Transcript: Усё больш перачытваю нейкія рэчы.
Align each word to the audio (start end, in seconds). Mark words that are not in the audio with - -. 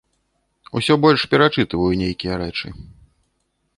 Усё 0.79 0.93
больш 1.03 1.21
перачытваю 1.33 1.91
нейкія 2.03 2.33
рэчы. 2.43 2.67